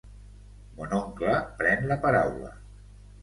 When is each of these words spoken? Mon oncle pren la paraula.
Mon 0.77 0.95
oncle 0.99 1.35
pren 1.59 1.85
la 1.91 1.97
paraula. 2.07 2.53